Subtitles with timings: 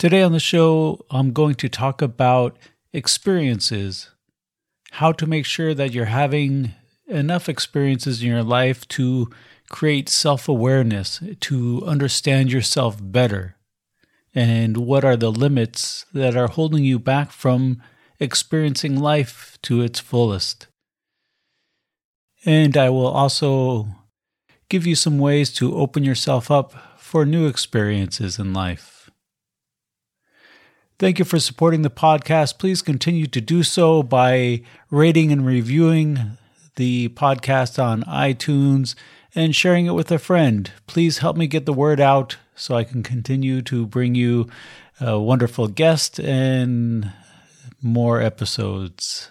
[0.00, 2.56] Today on the show, I'm going to talk about
[2.90, 4.08] experiences,
[4.92, 6.72] how to make sure that you're having
[7.06, 9.28] enough experiences in your life to
[9.68, 13.56] create self awareness, to understand yourself better,
[14.34, 17.82] and what are the limits that are holding you back from
[18.18, 20.66] experiencing life to its fullest.
[22.46, 23.86] And I will also
[24.70, 28.99] give you some ways to open yourself up for new experiences in life.
[31.00, 32.58] Thank you for supporting the podcast.
[32.58, 34.60] Please continue to do so by
[34.90, 36.36] rating and reviewing
[36.76, 38.94] the podcast on iTunes
[39.34, 40.70] and sharing it with a friend.
[40.86, 44.50] Please help me get the word out so I can continue to bring you
[45.00, 47.10] a wonderful guest and
[47.80, 49.30] more episodes.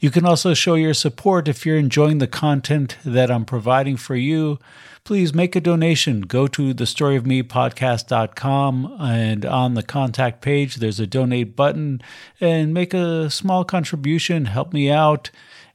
[0.00, 4.16] You can also show your support if you're enjoying the content that I'm providing for
[4.16, 4.58] you
[5.04, 6.22] please make a donation.
[6.22, 12.00] Go to thestoryofmepodcast.com and on the contact page, there's a donate button
[12.40, 14.44] and make a small contribution.
[14.44, 15.30] Help me out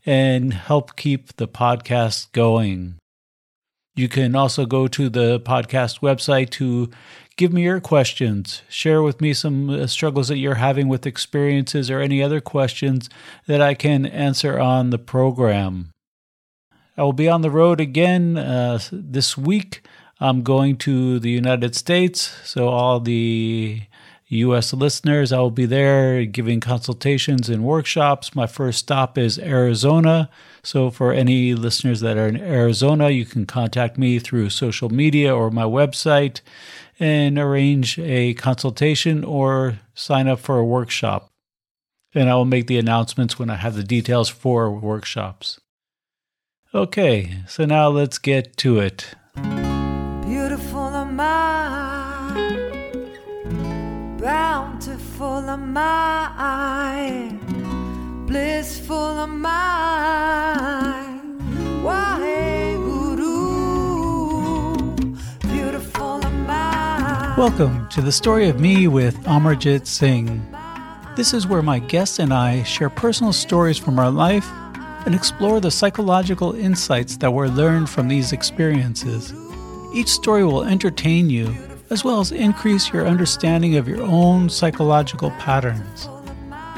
[0.06, 2.96] and help keep the podcast going.
[3.96, 6.92] You can also go to the podcast website to
[7.38, 11.90] give me your questions, share with me some uh, struggles that you're having with experiences
[11.92, 13.10] or any other questions
[13.48, 15.92] that I can answer on the program.
[16.98, 19.86] I will be on the road again uh, this week.
[20.20, 23.82] I'm going to the United States, so all the
[24.28, 24.74] U.S.
[24.74, 28.34] listeners, I will be there giving consultations and workshops.
[28.34, 30.30] My first stop is Arizona.
[30.64, 35.36] So, for any listeners that are in Arizona, you can contact me through social media
[35.36, 36.42] or my website
[37.00, 41.30] and arrange a consultation or sign up for a workshop.
[42.14, 45.60] And I will make the announcements when I have the details for workshops.
[46.74, 49.16] Okay, so now let's get to it.
[49.36, 52.92] Beautiful am I,
[54.20, 57.38] bountiful am I,
[58.28, 60.25] blissful am I.
[67.38, 70.42] Welcome to the story of me with Amarjit Singh.
[71.18, 74.50] This is where my guests and I share personal stories from our life
[75.06, 79.34] and explore the psychological insights that were learned from these experiences.
[79.94, 81.54] Each story will entertain you
[81.90, 86.08] as well as increase your understanding of your own psychological patterns.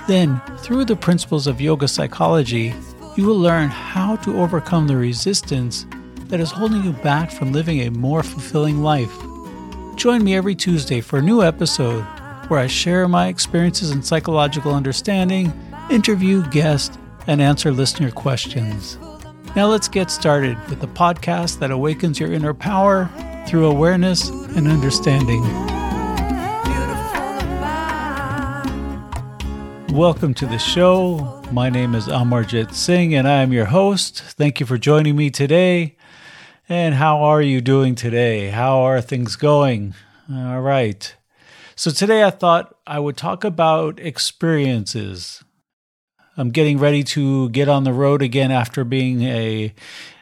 [0.08, 2.74] Then, through the principles of yoga psychology,
[3.16, 5.86] you will learn how to overcome the resistance
[6.30, 9.16] that is holding you back from living a more fulfilling life.
[9.98, 12.04] Join me every Tuesday for a new episode
[12.50, 15.52] where I share my experiences in psychological understanding,
[15.90, 19.00] interview guests, and answer listener questions.
[19.56, 23.10] Now let's get started with the podcast that awakens your inner power
[23.48, 25.42] through awareness and understanding.
[29.98, 31.42] Welcome to the show.
[31.52, 34.22] My name is Amarjit Singh and I am your host.
[34.22, 35.97] Thank you for joining me today.
[36.70, 38.50] And how are you doing today?
[38.50, 39.94] How are things going?
[40.30, 41.16] All right.
[41.78, 45.46] So today I thought I would talk about experiences.
[46.36, 49.74] I'm getting ready to get on the road again after being a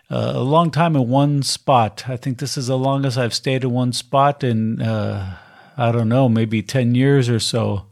[0.08, 2.08] a long time in one spot.
[2.08, 5.38] I think this is the longest I've stayed in one spot in uh,
[5.76, 7.88] I don't know, maybe ten years or so.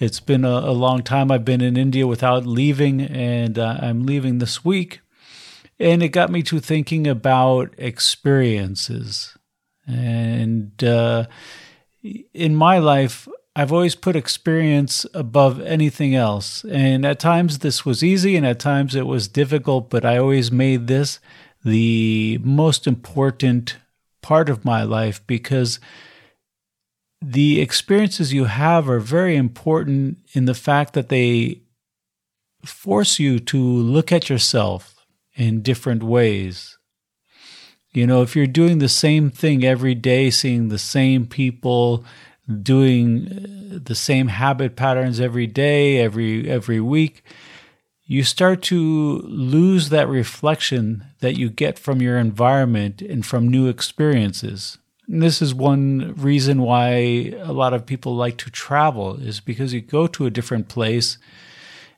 [0.00, 1.30] It's been a, a, long time.
[1.30, 5.01] I've been in India without leaving, and uh, I'm leaving this week.
[5.82, 9.36] And it got me to thinking about experiences.
[9.84, 11.26] And uh,
[12.32, 13.26] in my life,
[13.56, 16.64] I've always put experience above anything else.
[16.70, 20.52] And at times this was easy and at times it was difficult, but I always
[20.52, 21.18] made this
[21.64, 23.76] the most important
[24.22, 25.80] part of my life because
[27.20, 31.62] the experiences you have are very important in the fact that they
[32.64, 35.01] force you to look at yourself
[35.34, 36.78] in different ways.
[37.92, 42.04] You know, if you're doing the same thing every day, seeing the same people,
[42.62, 47.22] doing uh, the same habit patterns every day, every every week,
[48.06, 53.68] you start to lose that reflection that you get from your environment and from new
[53.68, 54.78] experiences.
[55.06, 59.72] And this is one reason why a lot of people like to travel is because
[59.74, 61.18] you go to a different place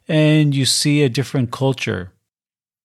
[0.09, 2.11] and you see a different culture.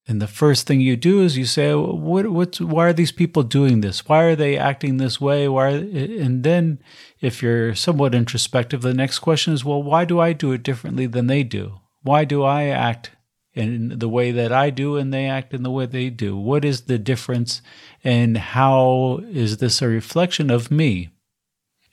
[0.10, 2.32] And the first thing you do is you say, "What?
[2.32, 2.60] What's?
[2.60, 4.08] Why are these people doing this?
[4.08, 5.48] Why are they acting this way?
[5.48, 6.80] Why?" And then,
[7.22, 11.06] if you're somewhat introspective, the next question is, "Well, why do I do it differently
[11.06, 11.74] than they do?
[12.02, 13.12] Why do I act
[13.54, 16.36] in the way that I do, and they act in the way they do?
[16.36, 17.62] What is the difference,
[18.04, 21.10] and how is this a reflection of me?"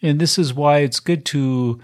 [0.00, 1.80] And this is why it's good to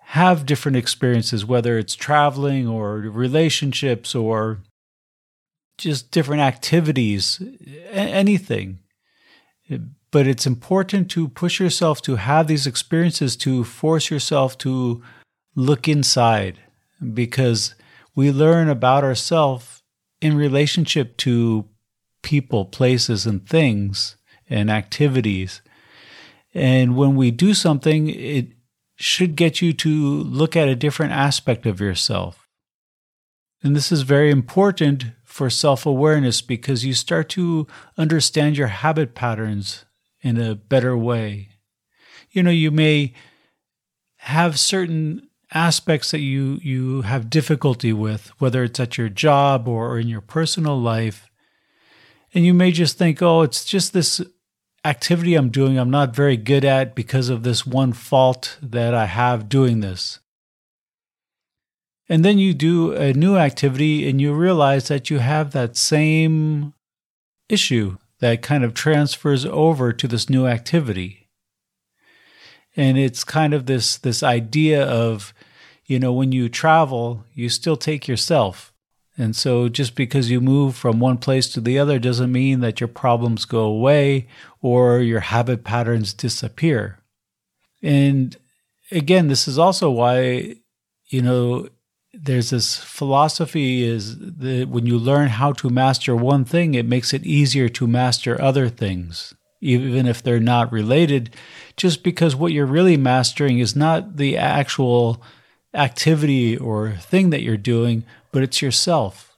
[0.00, 4.58] have different experiences, whether it's traveling or relationships or
[5.80, 7.42] just different activities,
[7.90, 8.78] anything.
[10.10, 15.02] But it's important to push yourself to have these experiences to force yourself to
[15.54, 16.58] look inside
[17.14, 17.74] because
[18.14, 19.82] we learn about ourselves
[20.20, 21.68] in relationship to
[22.22, 24.16] people, places, and things
[24.48, 25.62] and activities.
[26.52, 28.48] And when we do something, it
[28.96, 32.48] should get you to look at a different aspect of yourself.
[33.62, 37.66] And this is very important for self awareness because you start to
[37.96, 39.84] understand your habit patterns
[40.22, 41.50] in a better way.
[42.32, 43.14] You know, you may
[44.18, 49.98] have certain aspects that you, you have difficulty with, whether it's at your job or
[49.98, 51.30] in your personal life.
[52.34, 54.20] And you may just think, oh, it's just this
[54.84, 59.06] activity I'm doing I'm not very good at because of this one fault that I
[59.06, 60.18] have doing this.
[62.10, 66.74] And then you do a new activity and you realize that you have that same
[67.48, 71.28] issue that kind of transfers over to this new activity.
[72.76, 75.32] And it's kind of this this idea of,
[75.86, 78.70] you know, when you travel, you still take yourself
[79.20, 82.80] and so just because you move from one place to the other doesn't mean that
[82.80, 84.28] your problems go away
[84.62, 87.00] or your habit patterns disappear.
[87.82, 88.34] And
[88.90, 90.56] again, this is also why,
[91.08, 91.68] you know,
[92.12, 97.12] there's this philosophy is that when you learn how to master one thing, it makes
[97.12, 101.30] it easier to master other things, even if they're not related,
[101.76, 105.22] just because what you're really mastering is not the actual
[105.72, 109.36] activity or thing that you're doing, but it's yourself.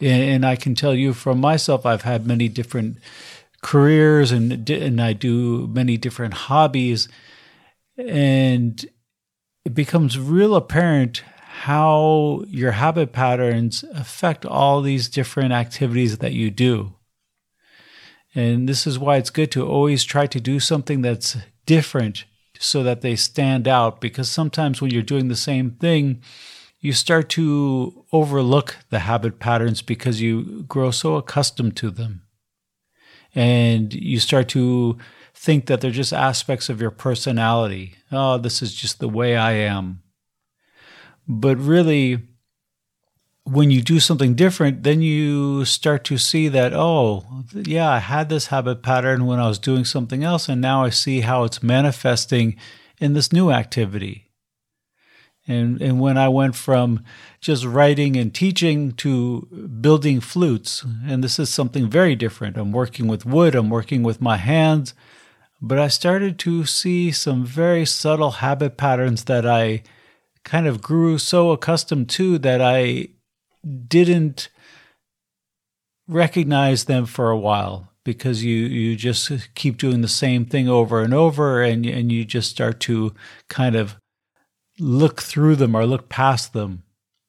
[0.00, 2.98] And, I can tell you from myself, I've had many different
[3.62, 7.08] careers and and I do many different hobbies,
[7.96, 8.88] and
[9.64, 11.24] it becomes real apparent
[11.58, 16.94] how your habit patterns affect all these different activities that you do.
[18.32, 22.26] And this is why it's good to always try to do something that's different
[22.60, 26.22] so that they stand out because sometimes when you're doing the same thing,
[26.78, 32.22] you start to overlook the habit patterns because you grow so accustomed to them.
[33.34, 34.96] And you start to
[35.34, 37.96] think that they're just aspects of your personality.
[38.12, 40.02] Oh, this is just the way I am.
[41.28, 42.22] But really,
[43.44, 48.28] when you do something different, then you start to see that, oh, yeah, I had
[48.28, 51.62] this habit pattern when I was doing something else, and now I see how it's
[51.62, 52.56] manifesting
[52.98, 54.24] in this new activity.
[55.46, 57.04] And, and when I went from
[57.40, 59.42] just writing and teaching to
[59.80, 62.58] building flutes, and this is something very different.
[62.58, 64.92] I'm working with wood, I'm working with my hands,
[65.60, 69.82] but I started to see some very subtle habit patterns that I
[70.48, 73.08] kind of grew so accustomed to that I
[73.86, 74.48] didn't
[76.08, 81.02] recognize them for a while because you you just keep doing the same thing over
[81.02, 83.14] and over and and you just start to
[83.48, 83.96] kind of
[84.78, 86.82] look through them or look past them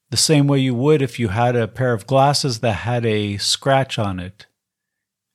[0.10, 3.38] the same way you would if you had a pair of glasses that had a
[3.38, 4.48] scratch on it.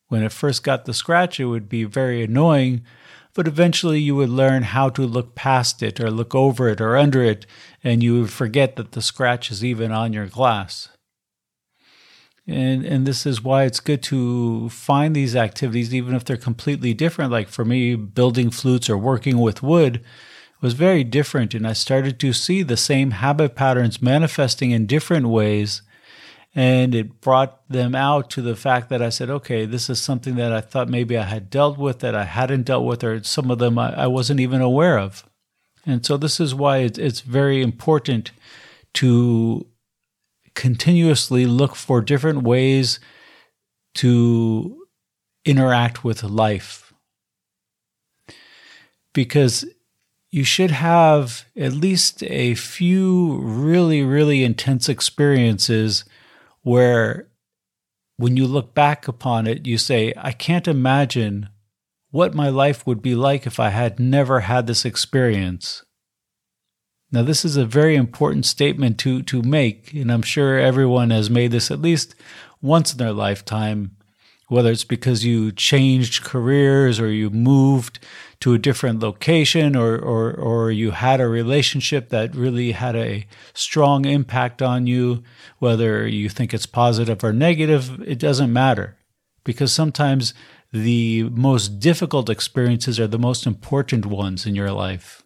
[0.09, 2.85] When it first got the scratch, it would be very annoying,
[3.35, 6.97] but eventually you would learn how to look past it or look over it or
[6.97, 7.47] under it,
[7.83, 10.89] and you would forget that the scratch is even on your glass.
[12.47, 16.93] And and this is why it's good to find these activities, even if they're completely
[16.93, 17.33] different.
[17.33, 20.05] Like for me, building flutes or working with wood,
[20.61, 25.29] was very different, and I started to see the same habit patterns manifesting in different
[25.29, 25.83] ways.
[26.55, 30.37] And it brought them out to the fact that I said, okay, this is something
[30.37, 33.51] that I thought maybe I had dealt with that I hadn't dealt with, or some
[33.51, 35.29] of them I, I wasn't even aware of.
[35.85, 38.31] And so, this is why it's, it's very important
[38.95, 39.67] to
[40.55, 43.01] continuously look for different ways
[43.95, 44.87] to
[45.45, 46.93] interact with life.
[49.13, 49.65] Because
[50.31, 56.05] you should have at least a few really, really intense experiences
[56.65, 57.29] where
[58.17, 61.49] when you look back upon it, you say, I can't imagine
[62.11, 65.85] what my life would be like if I had never had this experience.
[67.13, 71.31] Now, this is a very important statement to, to make, and I'm sure everyone has
[71.31, 72.15] made this at least
[72.61, 73.97] once in their lifetime
[74.55, 77.99] whether it's because you changed careers or you moved
[78.39, 83.27] to a different location or, or, or you had a relationship that really had a
[83.53, 85.25] strong impact on you,
[85.59, 88.97] whether you think it's positive or negative, it doesn't matter.
[89.43, 90.35] Because sometimes
[90.71, 95.25] the most difficult experiences are the most important ones in your life.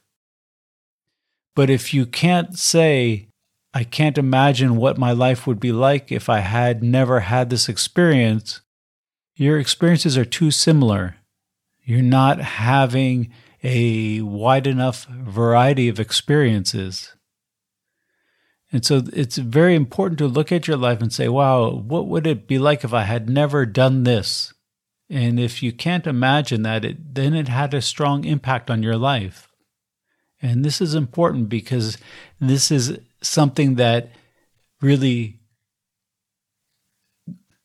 [1.55, 3.29] But if you can't say,
[3.75, 7.69] I can't imagine what my life would be like if I had never had this
[7.69, 8.63] experience,
[9.39, 11.17] your experiences are too similar.
[11.85, 17.15] You're not having a wide enough variety of experiences.
[18.73, 22.27] And so it's very important to look at your life and say, wow, what would
[22.27, 24.53] it be like if I had never done this?
[25.09, 28.97] And if you can't imagine that, it, then it had a strong impact on your
[28.97, 29.49] life.
[30.43, 31.97] And this is important because
[32.41, 34.11] this is something that
[34.81, 35.39] really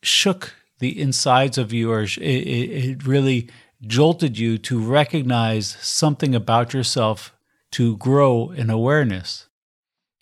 [0.04, 0.54] shook
[0.84, 3.50] the insides of you, or it, it really
[3.88, 7.34] jolted you to recognize something about yourself
[7.72, 9.48] to grow in awareness.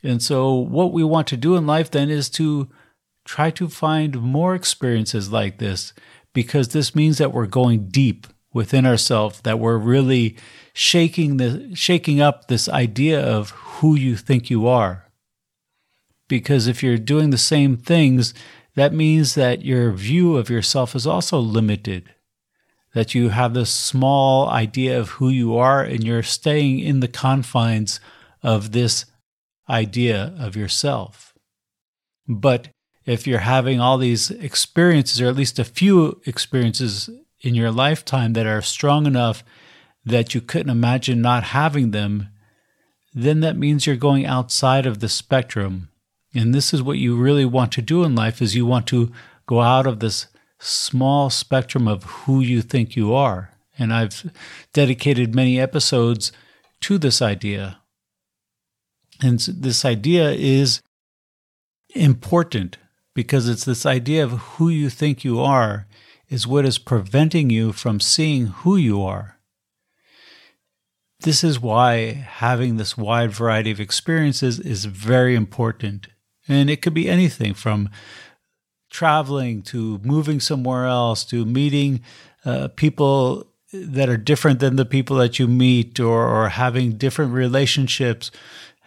[0.03, 2.69] And so, what we want to do in life then is to
[3.25, 5.93] try to find more experiences like this
[6.31, 10.37] because this means that we're going deep within ourselves, that we're really
[10.73, 15.07] shaking the shaking up this idea of who you think you are.
[16.27, 18.35] Because if you're doing the same things,
[18.75, 22.13] that means that your view of yourself is also limited.
[22.93, 27.07] That you have this small idea of who you are and you're staying in the
[27.07, 27.99] confines
[28.43, 29.05] of this
[29.69, 31.33] idea of yourself.
[32.27, 32.69] But
[33.05, 37.09] if you're having all these experiences, or at least a few experiences
[37.39, 39.43] in your lifetime that are strong enough
[40.05, 42.27] that you couldn't imagine not having them,
[43.13, 45.89] then that means you're going outside of the spectrum.
[46.33, 49.11] And this is what you really want to do in life is you want to
[49.45, 50.27] go out of this
[50.59, 53.51] small spectrum of who you think you are.
[53.77, 54.31] And I've
[54.73, 56.31] dedicated many episodes
[56.81, 57.79] to this idea.
[59.21, 60.81] And this idea is
[61.93, 62.77] important
[63.13, 65.87] because it's this idea of who you think you are
[66.29, 69.37] is what is preventing you from seeing who you are.
[71.19, 76.07] This is why having this wide variety of experiences is very important.
[76.47, 77.89] And it could be anything from
[78.89, 82.01] traveling to moving somewhere else to meeting
[82.43, 87.31] uh, people that are different than the people that you meet or, or having different
[87.31, 88.31] relationships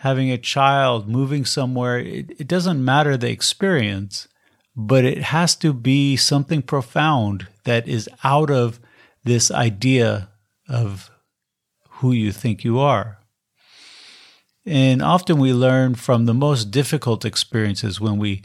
[0.04, 4.28] having a child, moving somewhere, it, it doesn't matter the experience,
[4.76, 8.78] but it has to be something profound that is out of
[9.24, 10.28] this idea
[10.68, 11.10] of
[11.88, 13.18] who you think you are.
[14.66, 18.42] And often we learn from the most difficult experiences when we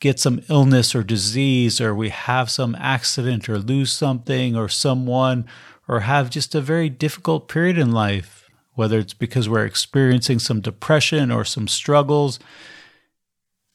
[0.00, 5.44] get some illness or disease, or we have some accident, or lose something, or someone,
[5.88, 8.38] or have just a very difficult period in life
[8.78, 12.38] whether it's because we're experiencing some depression or some struggles.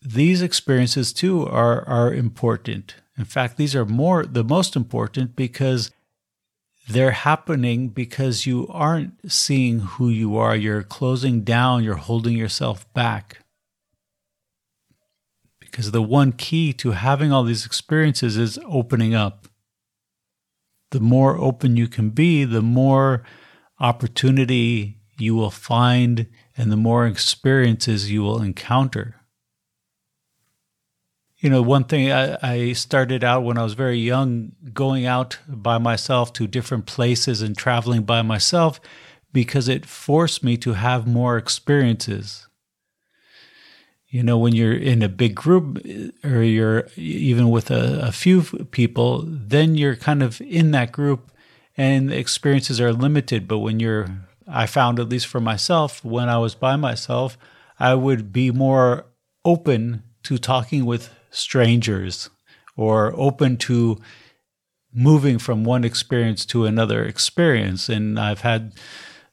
[0.01, 2.95] These experiences too are, are important.
[3.17, 5.91] In fact, these are more the most important because
[6.87, 10.55] they're happening because you aren't seeing who you are.
[10.55, 13.39] You're closing down, you're holding yourself back.
[15.59, 19.47] Because the one key to having all these experiences is opening up.
[20.91, 23.23] The more open you can be, the more
[23.79, 29.22] opportunity you will find and the more experiences you will encounter.
[31.43, 35.39] You know, one thing I, I, started out when I was very young, going out
[35.45, 38.79] by myself to different places and traveling by myself
[39.33, 42.47] because it forced me to have more experiences.
[44.07, 48.13] You know, when you're in a big group eh, or you're even with a, a
[48.13, 51.29] few people, then you're kind of in that group
[51.75, 53.49] and the experiences are limited.
[53.49, 54.07] But when you're,
[54.47, 57.37] I found at least for myself, when I was by myself,
[57.81, 59.07] I would be more
[59.43, 62.29] open to talking with strangers
[62.75, 63.99] or open to
[64.93, 67.89] moving from one experience to another experience.
[67.89, 68.73] And I've had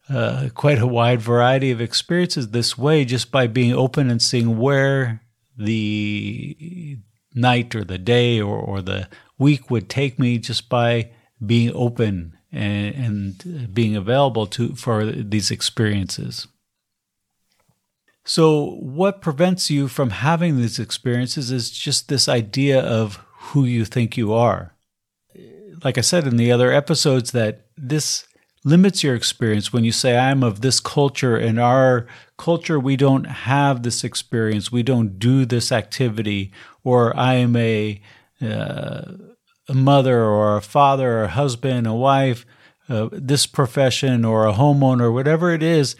[0.08, 4.58] uh, quite a wide variety of experiences this way just by being open and seeing
[4.58, 5.22] where
[5.56, 6.98] the
[7.34, 11.10] night or the day or, or the week would take me just by
[11.44, 16.46] being open and, and being available to for these experiences.
[18.24, 23.84] So, what prevents you from having these experiences is just this idea of who you
[23.84, 24.76] think you are.
[25.82, 28.26] Like I said in the other episodes, that this
[28.64, 31.36] limits your experience when you say, I'm of this culture.
[31.36, 34.70] In our culture, we don't have this experience.
[34.70, 36.52] We don't do this activity.
[36.84, 38.00] Or I am a,
[38.42, 39.02] uh,
[39.68, 42.44] a mother or a father or a husband, a wife,
[42.88, 45.96] uh, this profession or a homeowner, whatever it is,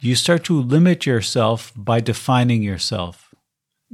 [0.00, 3.34] you start to limit yourself by defining yourself.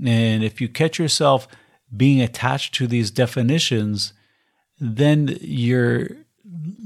[0.04, 1.48] And if you catch yourself
[1.96, 4.12] being attached to these definitions,
[4.78, 6.08] then you're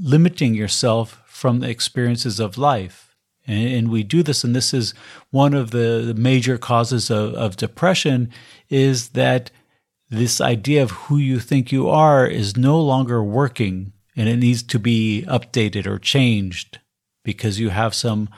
[0.01, 3.15] limiting yourself from the experiences of life.
[3.47, 4.93] And, and we do this, and this is
[5.31, 8.29] one of the major causes of, of depression
[8.69, 9.51] is that
[10.09, 14.63] this idea of who you think you are is no longer working and it needs
[14.63, 16.79] to be updated or changed
[17.23, 18.29] because you have some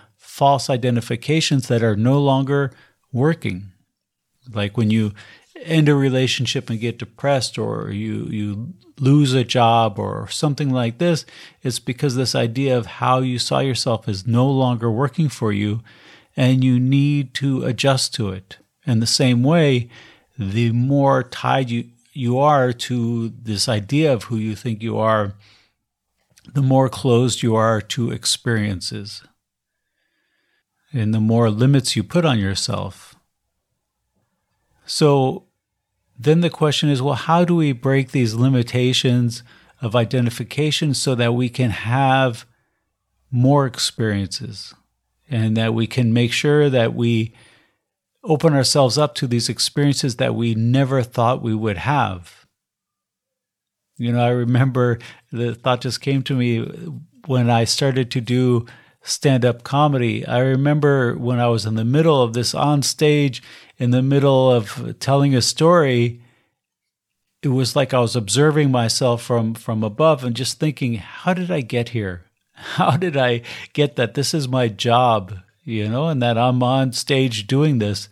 [0.42, 2.72] false identifications that are no longer
[3.14, 3.72] working.
[4.52, 5.14] Like when you
[5.56, 10.98] end a relationship and get depressed or you you lose a job or something like
[10.98, 11.28] this,
[11.62, 15.82] it's because this idea of how you saw yourself is no longer working for you
[16.36, 18.58] and you need to adjust to it.
[18.88, 19.90] In the same way,
[20.40, 21.84] the more tied you
[22.14, 25.36] you are to this idea of who you think you are,
[26.52, 29.22] the more closed you are to experiences
[30.94, 33.16] and the more limits you put on yourself.
[34.86, 35.46] So
[36.20, 39.44] then the question is well, how do we break these limitations
[39.82, 42.46] of identification so that we can have
[43.32, 44.74] more experiences
[45.30, 47.34] and that we can make sure that we
[48.24, 52.46] open ourselves up to these experiences that we never thought we would have?
[53.98, 55.00] You know, I remember
[55.32, 56.60] the thought just came to me
[57.28, 58.66] when I started to do
[59.02, 60.26] stand up comedy.
[60.26, 63.42] I remember when I was in the middle of this on stage,
[63.78, 66.22] in the middle of telling a story,
[67.42, 71.50] it was like I was observing myself from, from above and just thinking, how did
[71.50, 72.26] I get here?
[72.54, 73.42] How did I
[73.74, 78.08] get that this is my job, you know, and that I'm on stage doing this?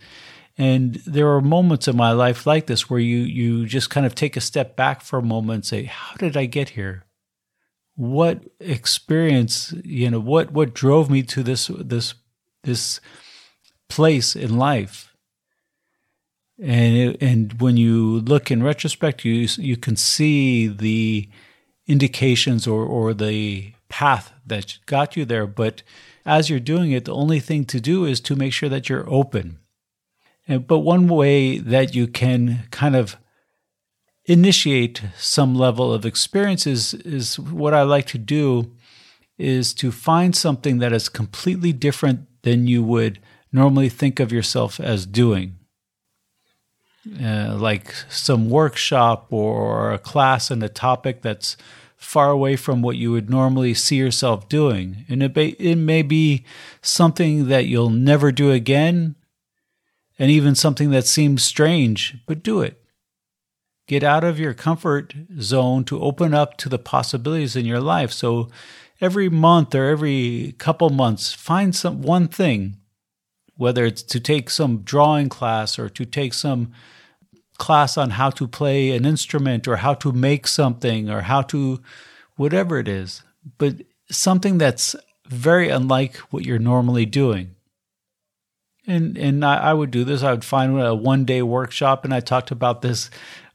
[0.57, 4.15] And there are moments in my life like this where you you just kind of
[4.15, 7.05] take a step back for a moment and say, how did I get here?
[7.99, 12.13] What experience, you know, what what drove me to this this
[12.63, 13.01] this
[13.89, 15.13] place in life.
[16.61, 21.27] And it, and when you look in retrospect, you you can see the
[21.87, 25.45] indications or or the path that got you there.
[25.45, 25.83] But
[26.25, 29.09] as you're doing it, the only thing to do is to make sure that you're
[29.09, 29.59] open.
[30.47, 33.17] And, but one way that you can kind of
[34.29, 38.71] initiate some level of experiences is what I like to do
[39.39, 43.19] is to find something that is completely different than you would
[43.51, 45.55] normally think of yourself as doing.
[47.19, 51.57] Uh, like some workshop or a class in a topic that's
[51.95, 55.05] far away from what you would normally see yourself doing.
[55.09, 56.45] And it, it may be
[56.83, 59.15] something that you'll never do again,
[60.19, 62.78] and even something that seems strange, but do it.
[63.89, 68.11] Get out of your comfort zone to open up to the possibilities in your life.
[68.11, 68.47] So
[69.01, 72.77] every month or every couple months, find some one thing,
[73.57, 76.71] whether it's to take some drawing class or to take some
[77.57, 81.81] class on how to play an instrument or how to make something or how to
[82.35, 83.23] whatever it is,
[83.57, 83.73] but
[84.11, 84.95] something that's
[85.27, 87.55] very unlike what you're normally doing.
[88.85, 90.21] And and I, I would do this.
[90.21, 93.09] I would find a one day workshop, and I talked about this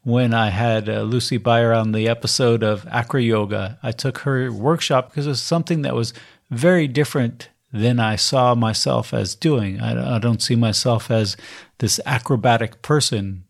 [0.04, 3.78] when I had uh, Lucy Bayer on the episode of Acro Yoga.
[3.82, 6.12] I took her workshop because it was something that was
[6.50, 9.80] very different than I saw myself as doing.
[9.80, 11.36] I, I don't see myself as
[11.78, 13.44] this acrobatic person.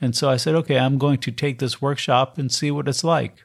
[0.00, 3.02] And so I said, okay, I'm going to take this workshop and see what it's
[3.02, 3.44] like.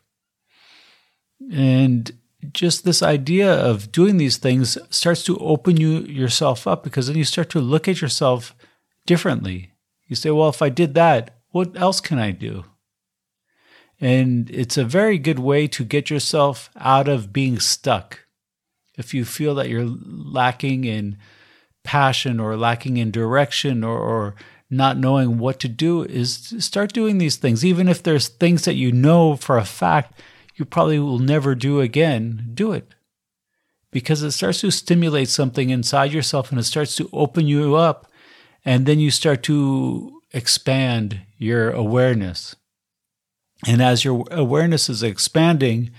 [1.51, 2.11] And
[2.53, 7.17] just this idea of doing these things starts to open you yourself up because then
[7.17, 8.53] you start to look at yourself
[9.05, 9.71] differently.
[10.07, 12.65] You say, well, if I did that, what else can I do?
[13.99, 18.25] And it's a very good way to get yourself out of being stuck.
[18.97, 21.17] If you feel that you're lacking in
[21.83, 24.35] passion or lacking in direction or, or
[24.69, 27.63] not knowing what to do, is start doing these things.
[27.63, 30.19] Even if there's things that you know for a fact
[30.55, 32.93] you probably will never do again, do it.
[33.91, 38.09] Because it starts to stimulate something inside yourself and it starts to open you up.
[38.63, 42.55] And then you start to expand your awareness.
[43.67, 45.91] And as your awareness is expanding,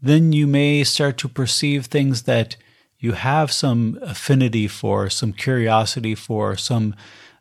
[0.00, 2.56] then you may start to perceive things that
[2.98, 6.94] you have some affinity for, some curiosity for, some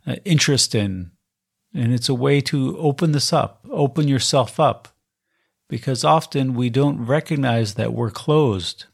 [0.07, 1.11] uh, interest in.
[1.73, 4.87] And it's a way to open this up, open yourself up,
[5.67, 8.85] because often we don't recognize that we're closed.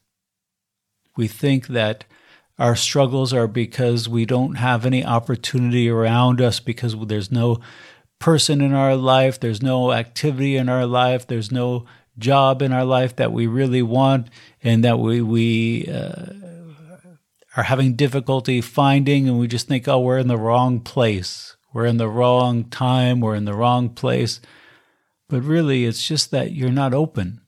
[1.16, 2.04] We think that
[2.58, 7.60] our struggles are because we don't have any opportunity around us because there's no
[8.20, 11.86] person in our life, there's no activity in our life, there's no
[12.18, 14.30] job in our life that we really want
[14.64, 16.26] and that we we uh,
[17.58, 21.58] are having difficulty finding and we just think oh we're in the wrong place.
[21.74, 23.20] We're in the wrong time.
[23.20, 24.40] We're in the wrong place.
[25.28, 27.42] But really it's just that you're not open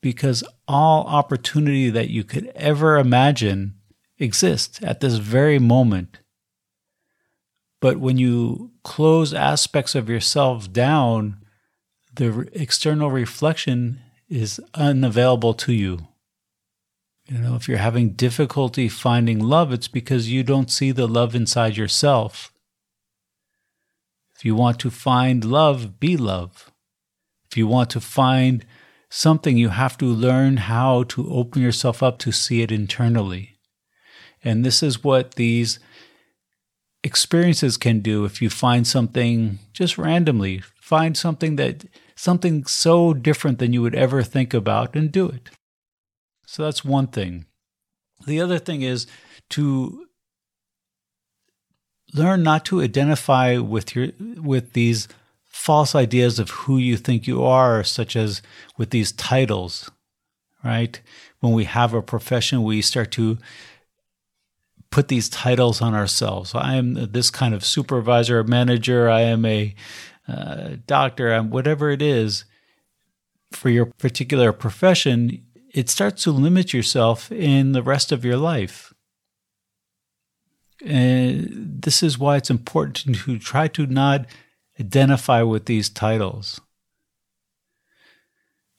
[0.00, 3.74] because all opportunity that you could ever imagine
[4.18, 6.20] exists at this very moment.
[7.80, 11.38] But when you close aspects of yourself down,
[12.14, 16.08] the external reflection is unavailable to you.
[17.28, 21.34] You know, if you're having difficulty finding love, it's because you don't see the love
[21.34, 22.52] inside yourself.
[24.36, 26.70] If you want to find love, be love.
[27.50, 28.64] If you want to find
[29.08, 33.56] something, you have to learn how to open yourself up to see it internally.
[34.42, 35.78] And this is what these
[37.02, 41.84] experiences can do if you find something just randomly, find something that
[42.16, 45.50] something so different than you would ever think about and do it.
[46.46, 47.46] So that's one thing.
[48.26, 49.06] The other thing is
[49.50, 50.06] to
[52.14, 55.08] learn not to identify with your with these
[55.56, 58.42] false ideas of who you think you are, such as
[58.76, 59.90] with these titles,
[60.64, 61.00] right?
[61.40, 63.38] When we have a profession, we start to
[64.90, 66.54] put these titles on ourselves.
[66.54, 69.10] I am this kind of supervisor, manager.
[69.10, 69.74] I am a
[70.28, 71.32] uh, doctor.
[71.32, 72.44] I'm whatever it is
[73.52, 78.94] for your particular profession it starts to limit yourself in the rest of your life.
[80.82, 84.24] And this is why it's important to try to not
[84.80, 86.60] identify with these titles.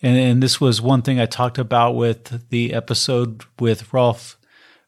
[0.02, 4.38] And, and this was one thing I talked about with the episode with Rolf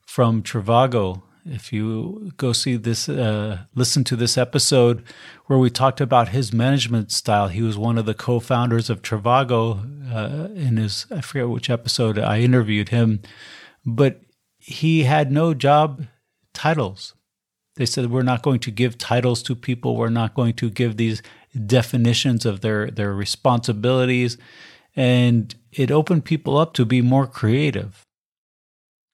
[0.06, 5.04] from Trivago if you go see this, uh, listen to this episode
[5.46, 7.48] where we talked about his management style.
[7.48, 10.14] He was one of the co founders of Trivago.
[10.14, 13.22] Uh, in his, I forget which episode I interviewed him,
[13.86, 14.22] but
[14.58, 16.06] he had no job
[16.54, 17.14] titles.
[17.80, 20.98] They said, We're not going to give titles to people, we're not going to give
[20.98, 21.24] these
[21.66, 24.38] definitions of their, their responsibilities.
[24.98, 28.04] And it opened people up to be more creative.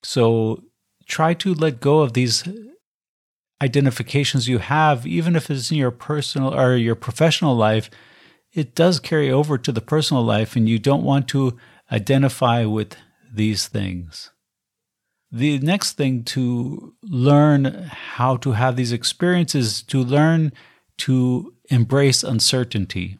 [0.01, 0.63] So
[1.05, 2.43] try to let go of these
[3.61, 7.91] identifications you have, even if it's in your personal or your professional life,
[8.51, 11.55] it does carry over to the personal life, and you don't want to
[11.91, 12.95] identify with
[13.31, 14.31] these things.
[15.35, 20.53] The next thing to learn how to have these experiences, to learn
[20.99, 23.17] to embrace uncertainty.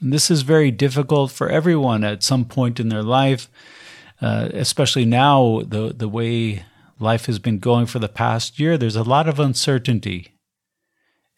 [0.00, 3.48] And this is very difficult for everyone at some point in their life.
[4.20, 6.64] Uh, especially now, the the way
[6.98, 10.32] life has been going for the past year, there's a lot of uncertainty,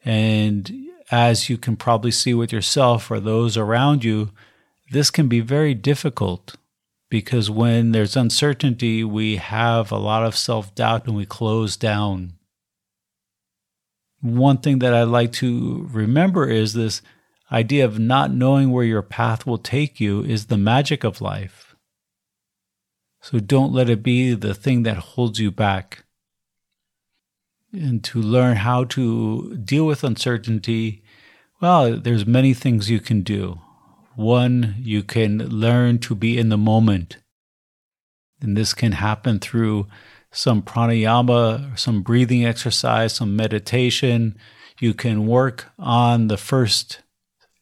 [0.03, 0.73] and
[1.11, 4.31] as you can probably see with yourself or those around you,
[4.93, 6.57] this can be very difficult
[7.15, 12.33] because when there's uncertainty, we have a lot of self doubt and we close down.
[14.21, 17.03] One thing that I like to remember is this
[17.53, 21.77] idea of not knowing where your path will take you is the magic of life.
[23.21, 26.03] So don't let it be the thing that holds you back.
[27.73, 31.05] And to learn how to deal with uncertainty,
[31.61, 33.61] well, there's many things you can do.
[34.17, 37.19] One, you can learn to be in the moment.
[38.41, 39.87] And this can happen through
[40.31, 44.37] some pranayama, some breathing exercise, some meditation.
[44.81, 47.01] You can work on the first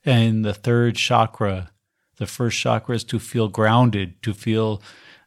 [0.04, 1.70] and the third chakra.
[2.16, 4.82] The first chakra is to feel grounded, to feel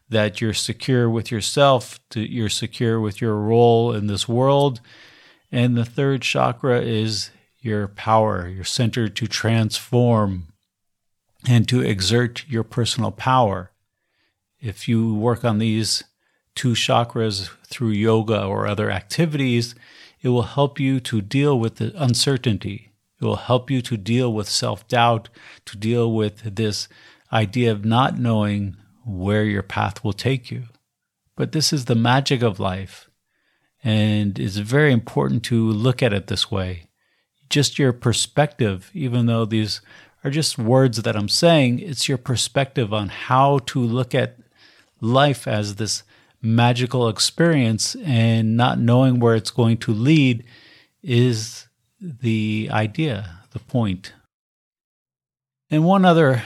[0.08, 4.80] that you're secure with yourself, to, you're secure with your role in this world.
[5.50, 10.48] And the third chakra is your power, your center to transform
[11.46, 13.70] and to exert your personal power.
[14.60, 16.04] If you work on these
[16.54, 19.74] two chakras through yoga or other activities,
[20.20, 22.92] it will help you to deal with the uncertainty.
[23.20, 25.28] It will help you to deal with self doubt,
[25.66, 26.88] to deal with this
[27.32, 30.64] idea of not knowing where your path will take you.
[31.36, 33.08] But this is the magic of life.
[33.84, 36.88] And it's very important to look at it this way.
[37.48, 39.80] Just your perspective, even though these
[40.26, 44.36] are just words that I'm saying, it's your perspective on how to look at
[45.00, 46.02] life as this
[46.42, 50.44] magical experience and not knowing where it's going to lead
[51.00, 51.68] is
[52.00, 54.14] the idea, the point.
[55.70, 56.42] And one other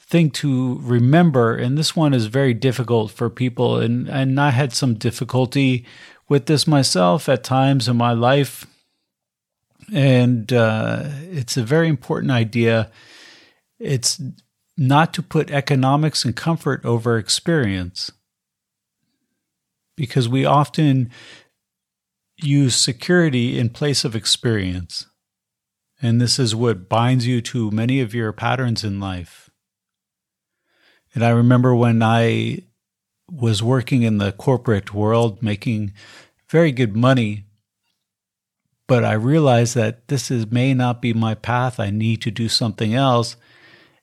[0.00, 4.72] thing to remember, and this one is very difficult for people, and, and I had
[4.72, 5.86] some difficulty
[6.28, 8.66] with this myself at times in my life.
[9.92, 12.90] And uh, it's a very important idea.
[13.78, 14.20] It's
[14.76, 18.10] not to put economics and comfort over experience.
[19.96, 21.10] Because we often
[22.38, 25.06] use security in place of experience.
[26.00, 29.50] And this is what binds you to many of your patterns in life.
[31.14, 32.62] And I remember when I
[33.30, 35.92] was working in the corporate world, making
[36.48, 37.44] very good money,
[38.92, 41.80] but I realize that this is, may not be my path.
[41.80, 43.36] I need to do something else.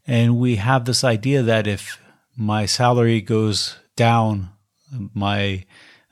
[0.07, 2.01] And we have this idea that if
[2.35, 4.49] my salary goes down,
[5.13, 5.63] my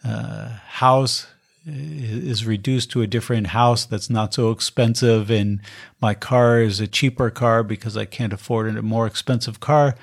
[0.03, 1.25] uh, house
[1.65, 5.59] is reduced to a different house that's not so expensive, and
[5.99, 9.95] my car is a cheaper car because I can't afford a more expensive car,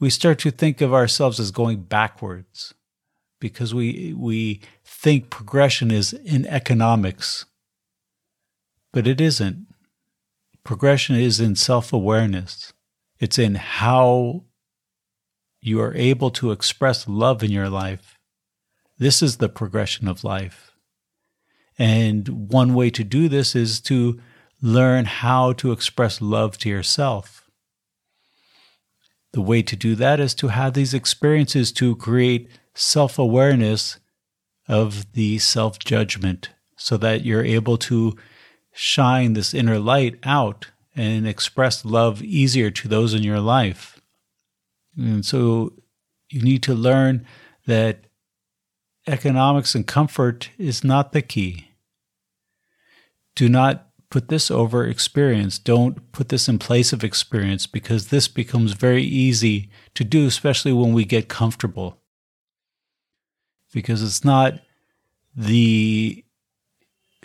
[0.00, 2.72] we start to think of ourselves as going backwards
[3.38, 7.44] because we we think progression is in economics.
[8.94, 9.66] But it isn't.
[10.62, 12.72] Progression is in self-awareness.
[13.18, 14.44] It's in how
[15.60, 18.16] you are able to express love in your life.
[18.96, 20.70] This is the progression of life.
[21.76, 24.20] And one way to do this is to
[24.62, 27.50] learn how to express love to yourself.
[29.32, 33.98] The way to do that is to have these experiences to create self awareness
[34.68, 38.16] of the self judgment so that you're able to
[38.74, 44.00] shine this inner light out and express love easier to those in your life.
[44.96, 45.72] And so
[46.28, 47.24] you need to learn
[47.66, 48.04] that
[49.06, 51.68] economics and comfort is not the key.
[53.34, 55.58] Do not put this over experience.
[55.58, 60.72] Don't put this in place of experience because this becomes very easy to do, especially
[60.72, 61.98] when we get comfortable.
[63.72, 64.60] Because it's not
[65.34, 66.23] the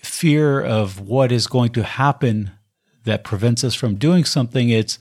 [0.01, 2.51] fear of what is going to happen
[3.05, 4.99] that prevents us from doing something, it's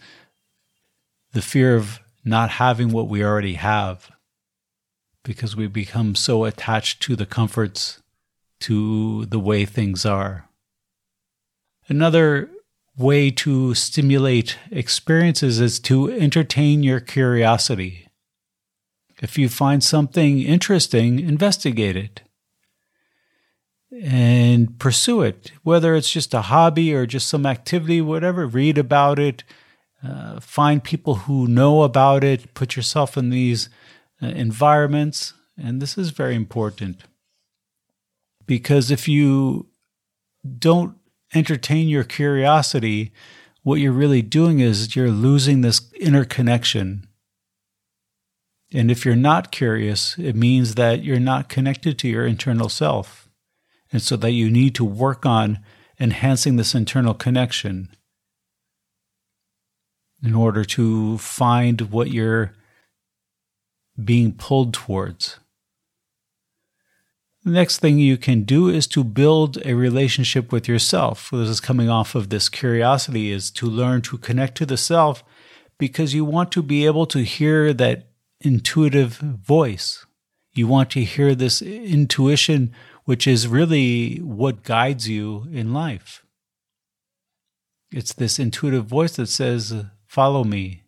[1.32, 4.11] the fear of not having what we already have
[5.24, 8.02] because we become so attached to the comforts,
[8.61, 10.48] to the way things are.
[11.88, 12.48] Another
[12.96, 18.08] way to stimulate experiences is to entertain your curiosity.
[19.20, 22.22] If you find something interesting, investigate it
[23.90, 28.46] and pursue it, whether it's just a hobby or just some activity, whatever.
[28.46, 29.44] Read about it,
[30.03, 33.68] uh, find people who know about it, put yourself in these
[34.22, 35.33] uh, environments.
[35.57, 37.05] And this is very important
[38.46, 39.68] because if you
[40.59, 40.96] don't
[41.35, 43.12] entertain your curiosity,
[43.62, 47.07] what you're really doing is you're losing this inner connection.
[48.72, 53.27] And if you're not curious, it means that you're not connected to your internal self.
[53.92, 55.61] And so that you need to work on
[55.98, 57.88] enhancing this internal connection
[60.22, 62.53] in order to find what you're
[64.03, 65.38] being pulled towards.
[67.44, 71.31] The next thing you can do is to build a relationship with yourself.
[71.33, 75.24] This is coming off of this curiosity, is to learn to connect to the self
[75.79, 78.09] because you want to be able to hear that
[78.40, 80.05] intuitive voice.
[80.53, 82.72] You want to hear this intuition,
[83.09, 86.27] which is really what guides you in life.
[87.90, 90.83] It's this intuitive voice that says, Follow me,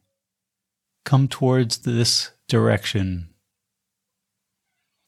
[1.06, 3.30] come towards this direction.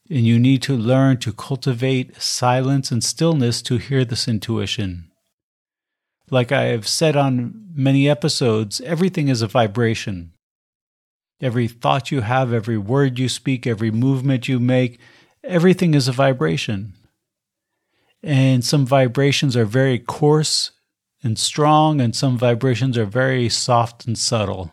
[0.09, 5.11] And you need to learn to cultivate silence and stillness to hear this intuition.
[6.31, 10.33] Like I have said on many episodes, everything is a vibration.
[11.43, 14.99] Every thought you have, every word you speak, every movement you make,
[15.45, 16.95] everything is a vibration.
[18.23, 20.71] And some vibrations are very coarse
[21.23, 24.73] and strong, and some vibrations are very soft and subtle.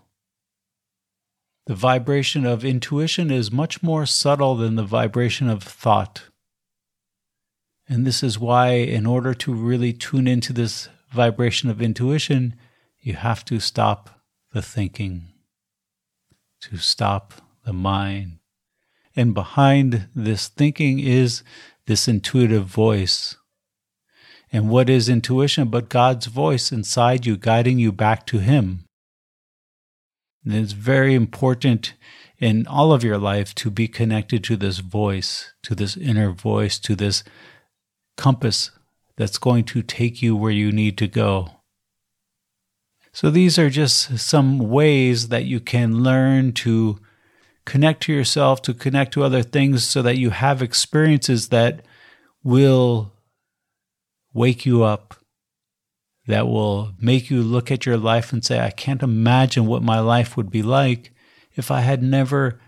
[1.65, 6.23] The vibration of intuition is much more subtle than the vibration of thought.
[7.87, 12.55] And this is why, in order to really tune into this vibration of intuition,
[12.99, 15.29] you have to stop the thinking,
[16.61, 17.33] to stop
[17.65, 18.39] the mind.
[19.15, 21.43] And behind this thinking is
[21.87, 23.37] this intuitive voice.
[24.51, 28.85] And what is intuition but God's voice inside you, guiding you back to Him?
[30.43, 31.93] And it's very important
[32.39, 36.79] in all of your life to be connected to this voice, to this inner voice,
[36.79, 37.23] to this
[38.17, 38.71] compass
[39.17, 41.51] that's going to take you where you need to go.
[43.11, 46.99] So, these are just some ways that you can learn to
[47.65, 51.81] connect to yourself, to connect to other things, so that you have experiences that
[52.43, 53.13] will
[54.33, 55.15] wake you up,
[56.27, 59.99] that will make you look at your life and say, I can't imagine what my
[59.99, 61.11] life would be like
[61.55, 62.59] if I had never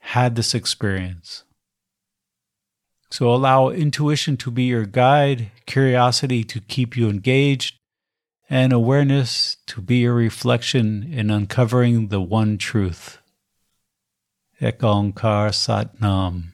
[0.00, 1.44] had this experience.
[3.10, 7.76] So allow intuition to be your guide, curiosity to keep you engaged,
[8.48, 13.18] and awareness to be your reflection in uncovering the one truth.
[14.60, 16.52] Ek Onkar Sat Nam.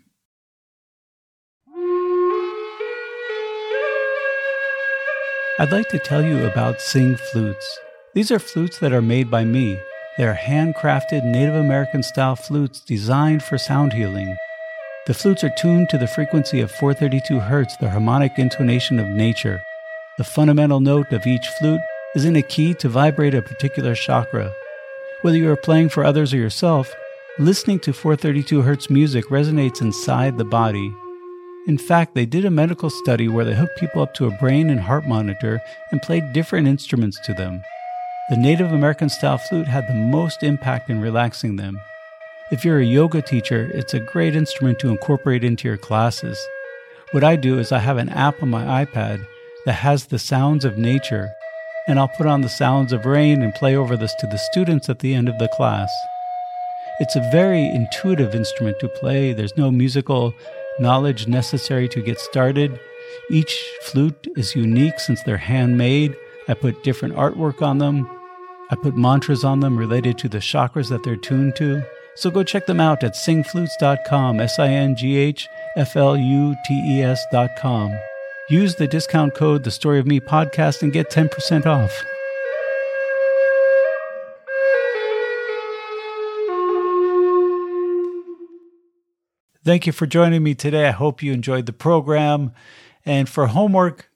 [5.59, 7.79] I'd like to tell you about Singh flutes.
[8.13, 9.79] These are flutes that are made by me.
[10.19, 14.37] They are handcrafted Native American style flutes designed for sound healing.
[15.07, 19.63] The flutes are tuned to the frequency of 432 Hz, the harmonic intonation of nature.
[20.19, 21.81] The fundamental note of each flute
[22.15, 24.53] is in a key to vibrate a particular chakra.
[25.23, 26.95] Whether you are playing for others or yourself,
[27.39, 30.93] listening to 432 Hz music resonates inside the body.
[31.67, 34.71] In fact, they did a medical study where they hooked people up to a brain
[34.71, 37.65] and heart monitor and played different instruments to them.
[38.31, 41.81] The Native American style flute had the most impact in relaxing them.
[42.53, 46.39] If you're a yoga teacher, it's a great instrument to incorporate into your classes.
[47.11, 49.27] What I do is I have an app on my iPad
[49.65, 51.31] that has the sounds of nature,
[51.89, 54.89] and I'll put on the sounds of rain and play over this to the students
[54.89, 55.91] at the end of the class.
[57.01, 59.33] It's a very intuitive instrument to play.
[59.33, 60.33] There's no musical
[60.79, 62.79] knowledge necessary to get started.
[63.31, 66.17] Each flute is unique since they're handmade.
[66.49, 68.09] I put different artwork on them.
[68.71, 71.83] I put mantras on them related to the chakras that they're tuned to.
[72.15, 76.57] So go check them out at singhflutes.com, S I N G H F L U
[76.67, 77.97] T E S.com.
[78.49, 82.05] Use the discount code The Story of Me podcast and get 10% off.
[89.67, 90.87] Thank you for joining me today.
[90.87, 92.53] I hope you enjoyed the program.
[93.05, 94.09] And for homework,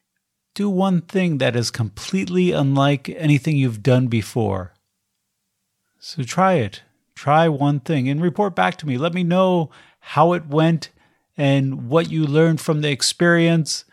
[0.54, 4.74] do one thing that is completely unlike anything you've done before.
[5.98, 6.82] So try it.
[7.16, 8.96] Try one thing and report back to me.
[8.96, 10.90] Let me know how it went
[11.36, 13.84] and what you learned from the experience.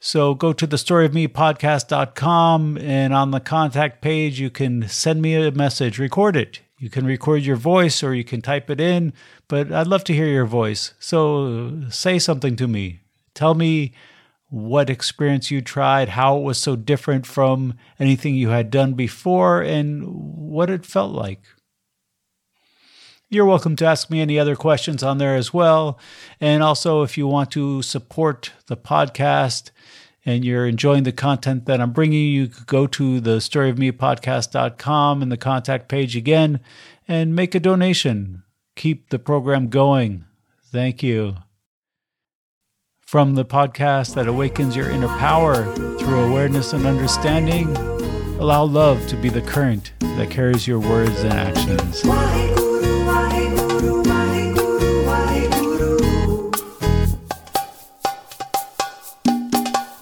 [0.00, 5.50] So go to the storyofmepodcast.com and on the contact page, you can send me a
[5.50, 6.60] message, record it.
[6.78, 9.12] You can record your voice or you can type it in,
[9.48, 10.94] but I'd love to hear your voice.
[10.98, 13.00] So say something to me.
[13.34, 13.92] Tell me
[14.48, 19.62] what experience you tried, how it was so different from anything you had done before,
[19.62, 21.40] and what it felt like.
[23.30, 25.98] You're welcome to ask me any other questions on there as well.
[26.40, 29.70] And also, if you want to support the podcast
[30.26, 35.36] and you're enjoying the content that I'm bringing you, go to the storyofmepodcast.com and the
[35.36, 36.60] contact page again
[37.06, 38.42] and make a donation.
[38.76, 40.24] Keep the program going.
[40.64, 41.36] Thank you.
[43.00, 45.64] From the podcast that awakens your inner power
[45.98, 47.76] through awareness and understanding,
[48.40, 52.63] allow love to be the current that carries your words and actions.